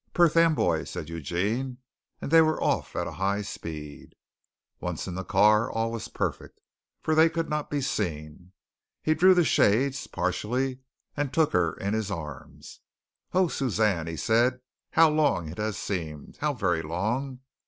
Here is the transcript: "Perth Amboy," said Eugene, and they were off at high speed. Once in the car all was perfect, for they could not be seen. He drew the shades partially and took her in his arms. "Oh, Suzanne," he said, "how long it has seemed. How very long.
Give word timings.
"Perth 0.15 0.35
Amboy," 0.35 0.83
said 0.85 1.09
Eugene, 1.09 1.77
and 2.21 2.31
they 2.31 2.41
were 2.41 2.59
off 2.59 2.95
at 2.95 3.05
high 3.05 3.43
speed. 3.43 4.15
Once 4.79 5.05
in 5.07 5.13
the 5.13 5.23
car 5.23 5.71
all 5.71 5.91
was 5.91 6.07
perfect, 6.07 6.59
for 7.03 7.13
they 7.13 7.29
could 7.29 7.47
not 7.51 7.69
be 7.69 7.81
seen. 7.81 8.51
He 9.03 9.13
drew 9.13 9.35
the 9.35 9.43
shades 9.43 10.07
partially 10.07 10.79
and 11.15 11.31
took 11.31 11.53
her 11.53 11.73
in 11.75 11.93
his 11.93 12.09
arms. 12.09 12.79
"Oh, 13.31 13.47
Suzanne," 13.47 14.07
he 14.07 14.17
said, 14.17 14.61
"how 14.89 15.07
long 15.07 15.47
it 15.49 15.59
has 15.59 15.77
seemed. 15.77 16.37
How 16.37 16.55
very 16.55 16.81
long. 16.81 17.41